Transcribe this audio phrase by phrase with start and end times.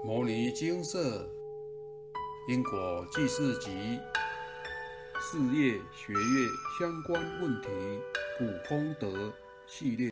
[0.02, 1.28] 《摩尼金色
[2.48, 3.68] 因果记事集》
[5.20, 7.68] 事业学业相关问题
[8.38, 9.30] 普通德
[9.66, 10.10] 系列。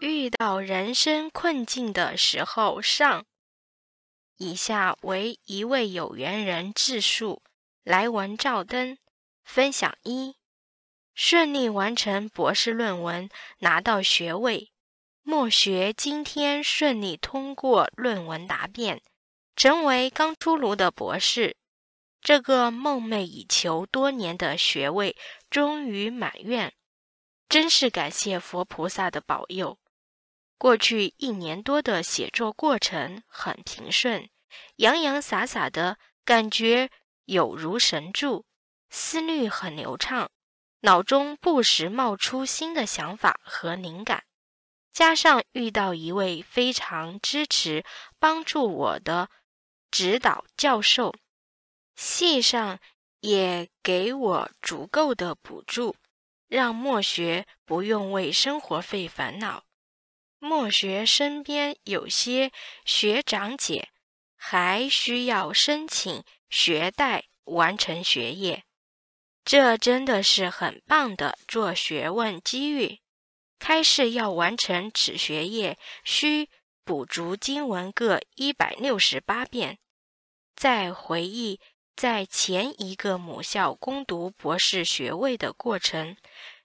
[0.00, 3.26] 遇到人生困境的时候，上。
[4.38, 7.42] 以下为一位有缘人自述
[7.84, 8.96] 来文照灯
[9.44, 10.34] 分享一：
[11.14, 13.28] 顺利完成博士论文，
[13.58, 14.72] 拿到学位。
[15.28, 19.02] 莫学今天顺利通过论文答辩，
[19.56, 21.56] 成为刚出炉的博士。
[22.20, 25.16] 这个梦寐以求多年的学位
[25.50, 26.72] 终于满愿，
[27.48, 29.80] 真是感谢佛菩萨的保佑。
[30.58, 34.30] 过去一年多的写作过程很平顺，
[34.76, 36.88] 洋洋洒洒的感觉
[37.24, 38.44] 有如神助，
[38.90, 40.30] 思虑很流畅，
[40.82, 44.22] 脑中不时冒出新的想法和灵感。
[44.96, 47.84] 加上遇到一位非常支持、
[48.18, 49.28] 帮助我的
[49.90, 51.14] 指导教授，
[51.94, 52.80] 系上
[53.20, 55.96] 也给我足够的补助，
[56.48, 59.64] 让莫学不用为生活费烦恼。
[60.38, 62.50] 莫学身边有些
[62.86, 63.90] 学长姐
[64.34, 68.64] 还需要申请学贷完成学业，
[69.44, 73.00] 这真的是很棒的做学问机遇。
[73.58, 76.48] 开示要完成此学业，需
[76.84, 79.78] 补足经文各一百六十八遍。
[80.54, 81.60] 再回忆
[81.94, 86.16] 在前一个母校攻读博士学位的过程，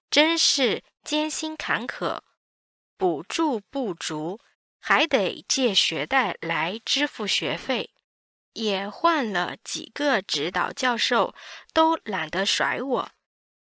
[0.10, 2.20] 真是艰辛坎坷，
[2.98, 4.40] 补助不足，
[4.80, 7.92] 还得借学贷来支付学费。
[8.54, 11.34] 也换了几个指导教授，
[11.74, 13.12] 都懒得甩我。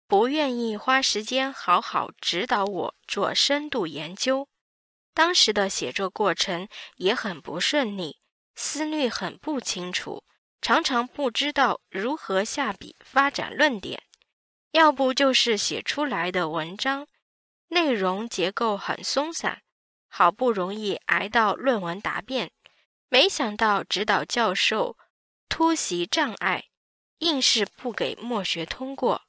[0.07, 4.47] 不愿意花时间好好指导我做深度研究，
[5.15, 6.67] 当时的写作过程
[6.97, 8.19] 也很不顺利，
[8.53, 10.23] 思虑很不清楚，
[10.61, 14.03] 常常不知道如何下笔发展论点，
[14.71, 17.07] 要不就是写出来的文章
[17.69, 19.63] 内容结构很松散，
[20.07, 22.51] 好不容易挨到论文答辩，
[23.09, 24.95] 没想到指导教授
[25.49, 26.65] 突袭障碍，
[27.17, 29.24] 硬是不给默学通过。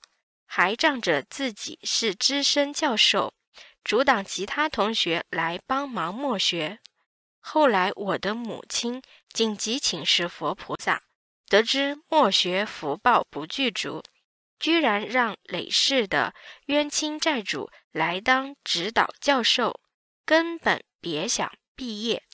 [0.47, 3.35] 还仗着自己是资深教授，
[3.85, 6.79] 阻挡其他同学来帮忙默学。
[7.41, 11.03] 后来我的母亲紧急请示佛菩萨，
[11.49, 14.03] 得知默学福报不具足，
[14.59, 16.35] 居然让累世的
[16.67, 19.81] 冤亲债主来当指导教授，
[20.25, 22.25] 根本别想毕业。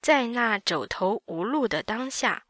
[0.00, 2.44] 在那走投无路的当下。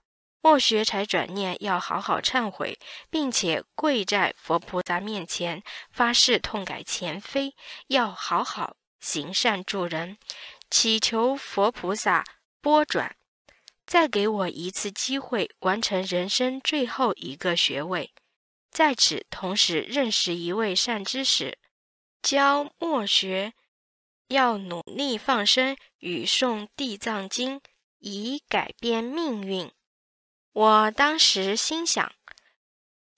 [0.45, 2.77] 莫学才转念要好好忏悔，
[3.09, 7.55] 并且跪在佛菩萨面前发誓痛改前非，
[7.87, 10.19] 要好好行善助人，
[10.69, 12.25] 祈求佛菩萨
[12.61, 13.15] 拨转，
[13.87, 18.13] 再给我一次机会完成人生最后一个学位。
[18.69, 21.57] 在此同时认识一位善知识，
[22.21, 23.53] 教莫学
[24.27, 27.61] 要努力放生与诵地藏经，
[28.01, 29.71] 以改变命运。
[30.55, 32.13] 我当时心想，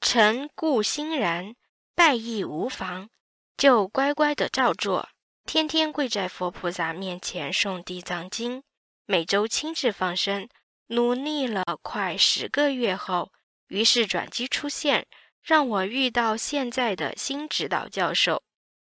[0.01, 1.57] 成故欣然，
[1.93, 3.09] 拜亦无妨，
[3.57, 5.09] 就乖乖的照做，
[5.45, 8.63] 天天跪在佛菩萨面前诵地藏经，
[9.05, 10.49] 每周亲自放生，
[10.87, 13.33] 努力了快十个月后，
[13.67, 15.09] 于是转机出现，
[15.43, 18.45] 让我遇到现在的新指导教授，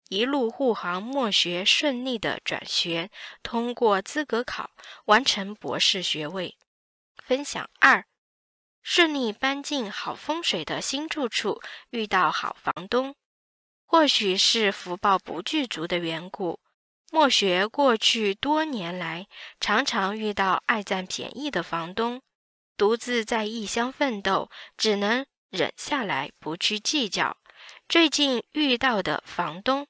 [0.09, 3.09] 一路护航，默学顺利的转学，
[3.44, 4.72] 通过资格考，
[5.04, 6.56] 完成博士学位。
[7.24, 8.04] 分享二。
[8.82, 13.15] 顺利搬进好风水的新住处，遇到好房东，
[13.87, 16.59] 或许是福报不具足的缘故。
[17.10, 19.26] 莫学过去多年来，
[19.60, 22.22] 常常遇到爱占便宜的房东，
[22.76, 27.37] 独自在异乡奋斗，只能忍下来，不去计较。
[27.88, 29.87] 最近遇到的房东，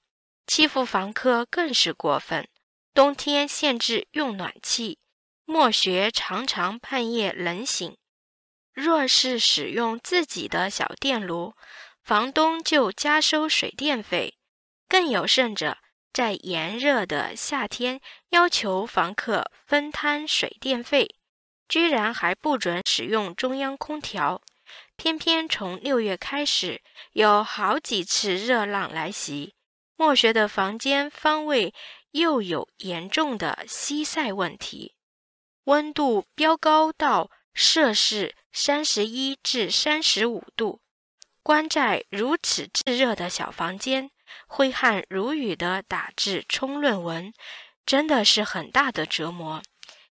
[0.47, 2.49] 欺负房客更是过分，
[2.93, 4.99] 冬天限制用暖气，
[5.45, 7.97] 莫学常常半夜冷醒。
[8.73, 11.55] 若是使用自己的小电炉，
[12.03, 14.35] 房东就加收水电费；
[14.89, 15.77] 更有甚者，
[16.13, 21.17] 在炎热的夏天要求房客分摊水电费，
[21.69, 24.41] 居然还不准使用中央空调。
[24.97, 26.81] 偏偏从六月开始，
[27.13, 29.55] 有好几次热浪来袭，
[29.97, 31.75] 莫学的房间方位
[32.13, 34.95] 又有严重的西晒问题，
[35.65, 37.31] 温度飙高到。
[37.55, 40.81] 摄氏三十一至三十五度，
[41.43, 44.11] 关在如此炙热的小房间，
[44.47, 47.33] 挥汗如雨的打字冲论文，
[47.85, 49.63] 真的是很大的折磨。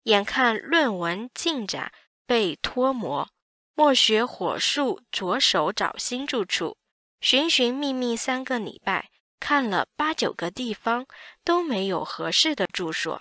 [0.05, 1.93] 眼看论文进展
[2.27, 3.29] 被拖磨，
[3.75, 6.77] 莫学火速着手找新住处，
[7.21, 9.11] 寻寻觅觅三个礼拜，
[9.41, 11.07] 看了八九个地方
[11.45, 13.21] 都没有合适的住所，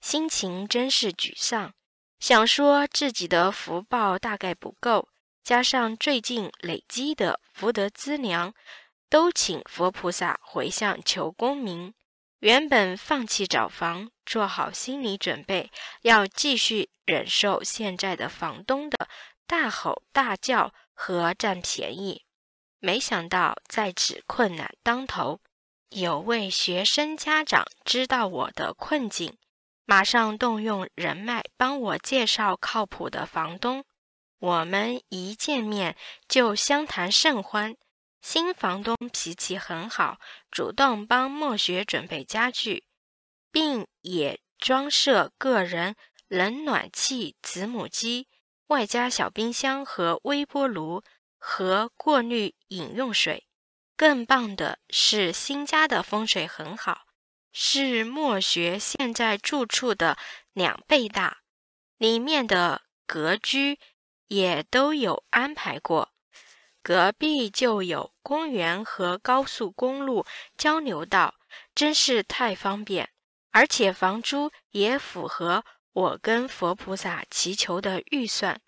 [0.00, 1.72] 心情真是沮丧。
[2.18, 5.08] 想说自己的福报大概不够，
[5.44, 8.54] 加上最近累积的福德资粮，
[9.08, 11.94] 都请佛菩萨回向求功名。
[12.40, 15.70] 原本放弃找房，做好心理准备，
[16.02, 19.08] 要继续忍受现在的房东的
[19.46, 22.24] 大吼大叫和占便宜。
[22.78, 25.40] 没想到在此困难当头，
[25.90, 29.38] 有位学生家长知道我的困境。
[29.88, 33.84] 马上动用人脉帮我介绍靠谱的房东，
[34.40, 35.96] 我们一见面
[36.28, 37.76] 就相谈甚欢。
[38.20, 40.18] 新房东脾气很好，
[40.50, 42.82] 主动帮莫学准备家具，
[43.52, 45.94] 并也装设个人
[46.26, 48.26] 冷暖气子母机，
[48.66, 51.04] 外加小冰箱和微波炉
[51.38, 53.46] 和过滤饮用水。
[53.96, 57.05] 更棒的是，新家的风水很好。
[57.58, 60.18] 是墨学现在住处的
[60.52, 61.38] 两倍大，
[61.96, 63.78] 里面的格局
[64.28, 66.12] 也都有安排过，
[66.82, 70.26] 隔壁就有公园和高速公路
[70.58, 71.34] 交流道，
[71.74, 73.08] 真是太方便，
[73.52, 75.64] 而且房租也符合
[75.94, 78.60] 我跟佛菩萨祈求的预算。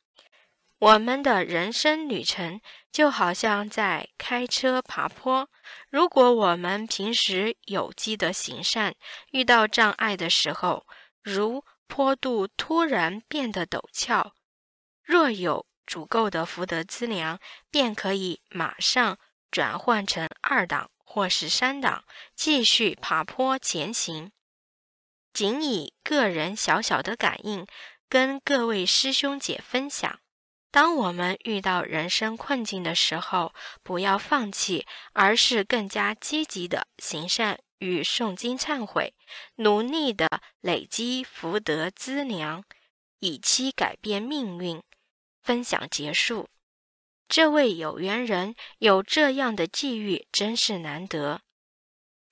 [0.78, 5.48] 我们的人生旅程就好像在开车爬坡。
[5.90, 8.94] 如果我们平时有机的行善，
[9.30, 10.86] 遇到障碍的时候，
[11.22, 14.34] 如坡度突然变得陡峭，
[15.02, 17.38] 若有足够的福德资粮，
[17.70, 19.18] 便可以马上
[19.50, 22.04] 转换成二档或是三档，
[22.34, 24.32] 继续爬坡前行。
[25.32, 27.66] 仅以个人小小的感应，
[28.08, 30.20] 跟各位师兄姐分享。
[30.70, 39.14] 当我们遇到人生困境的时候，不要放弃，而是更加积极的行善与诵经忏悔，
[39.56, 40.28] 努力的
[40.60, 42.64] 累积福德资粮，
[43.20, 44.82] 以期改变命运。
[45.42, 46.48] 分享结束。
[47.26, 51.40] 这位有缘人有这样的际遇，真是难得。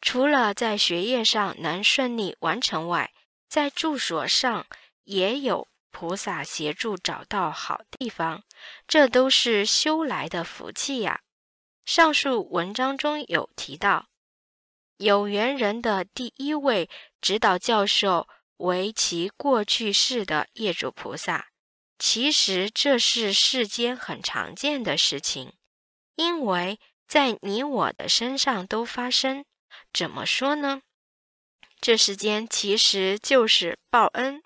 [0.03, 3.13] 除了在学业上能顺利完成外，
[3.49, 4.67] 在住所上
[5.05, 5.67] 也有。
[5.99, 8.45] 菩萨协助找到好地方，
[8.87, 11.23] 这都是修来的福气呀。
[11.87, 14.09] 上述文章中有提到，
[14.99, 16.91] 有缘人的第一位
[17.23, 18.29] 指导教授
[18.59, 21.47] 为其过去世的业主菩萨。
[21.99, 25.55] 其实这是世间很常见的事情，
[26.17, 26.79] 因为
[27.09, 29.47] 在你我的身上都发生。
[29.95, 30.83] 怎么说呢？
[31.81, 34.43] 这世间其实就是报恩。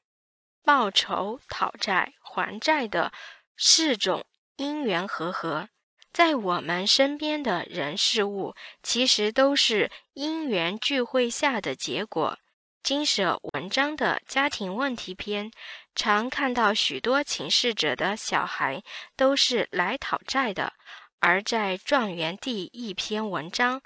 [0.63, 3.13] 报仇、讨债、还债的
[3.57, 4.25] 四种
[4.57, 5.69] 因缘和合，
[6.13, 12.39] 在我们身边的人事物，其实都是因缘聚会下的结果。
[12.83, 15.51] 金舍文章的家庭问题篇，
[15.95, 18.83] 常看到许多请示者的小孩
[19.17, 20.73] 都是来讨债的，
[21.19, 23.83] 而在状元第一篇文章，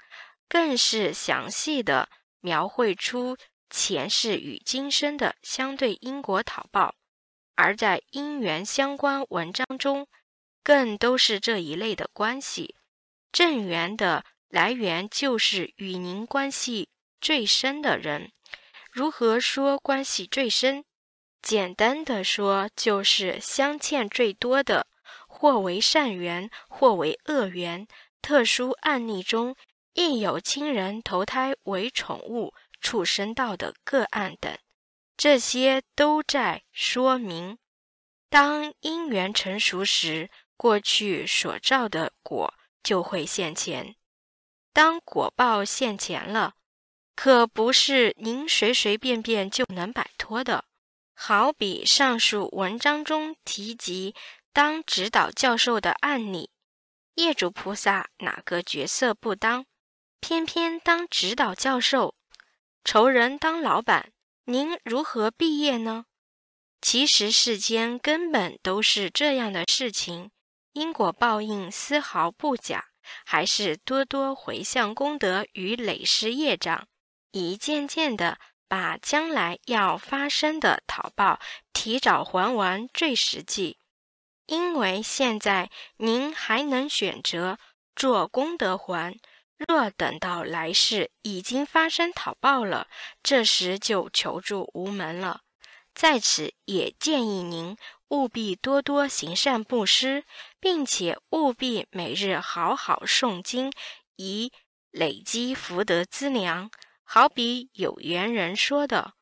[0.47, 2.07] 更是详细的
[2.39, 3.35] 描绘出。
[3.69, 6.95] 前世与今生的相对因果讨报，
[7.55, 10.07] 而在因缘相关文章中，
[10.63, 12.75] 更都是这一类的关系。
[13.31, 18.31] 正缘的来源就是与您关系最深的人。
[18.91, 20.85] 如何说关系最深？
[21.41, 24.87] 简单的说，就是相欠最多的，
[25.27, 27.87] 或为善缘，或为恶缘。
[28.21, 29.55] 特殊案例中，
[29.93, 32.53] 亦有亲人投胎为宠物。
[32.85, 34.55] 畜生道的个案等，
[35.17, 37.57] 这些都在说明，
[38.29, 43.95] 当因缘成熟时，过去所造的果就会现前。
[44.71, 46.53] 当果报现前了，
[47.15, 50.65] 可不是您随随便便就能摆脱的。
[51.15, 54.13] 好比上述文章中提及
[54.53, 56.51] 当指导教授的案例，
[57.15, 59.65] 业主菩萨哪个角色不当，
[60.19, 62.14] 偏偏当指导教授。
[62.85, 64.11] 仇人当老板，
[64.43, 66.05] 您如何毕业呢？
[66.79, 70.29] 其实世间根本都是这样的事情，
[70.73, 72.85] 因果报应丝毫不假，
[73.25, 76.87] 还是多多回向功德与累世业障，
[77.31, 78.37] 一件件的
[78.67, 81.39] 把将来要发生的讨报
[81.73, 83.79] 提早还完最实际。
[84.45, 87.57] 因为现在您还能选择
[87.95, 89.17] 做功德还。
[89.57, 92.87] 若等到来世已经发生讨报了，
[93.23, 95.41] 这时就求助无门了。
[95.93, 97.77] 在此也建议您
[98.09, 100.25] 务必多多行善布施，
[100.59, 103.71] 并且务必每日好好诵经，
[104.17, 104.51] 以
[104.91, 106.69] 累积福德资粮。
[107.03, 109.13] 好比有缘人说的：“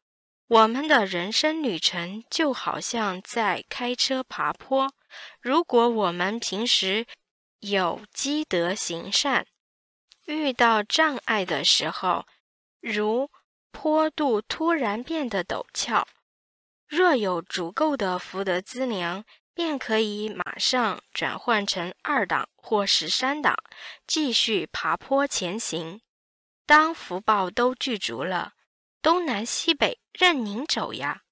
[0.47, 4.91] 我们的人生旅程就好像在开车爬坡，
[5.41, 7.05] 如果我们平时
[7.59, 9.45] 有积德行善，
[10.25, 12.25] 遇到障碍的时候，
[12.79, 13.29] 如
[13.71, 16.07] 坡度突然变得陡峭。”
[16.87, 19.25] 若有足够的福德资粮，
[19.55, 23.55] 便可以马上转换成二档或十三档，
[24.05, 26.01] 继续爬坡前行。
[26.65, 28.53] 当福报都具足了，
[29.01, 31.23] 东南西北任您走呀！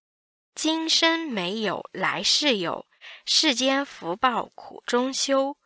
[0.55, 2.88] 今生没有，来世有。
[3.25, 5.57] 世间福报苦中修，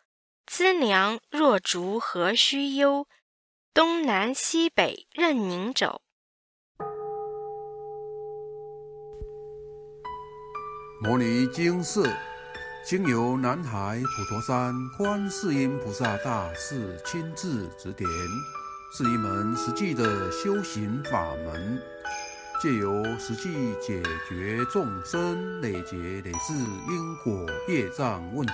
[0.47, 3.07] 资粮若足何须忧？
[3.73, 6.01] 东南西北任您走。
[11.01, 12.09] 摩尼经寺
[12.85, 18.07] 经由南海普陀山观世音菩萨大士亲自指点，
[18.93, 21.81] 是一门实际的修行法门，
[22.61, 28.53] 借由实际解决众生累劫累世因果业障问题，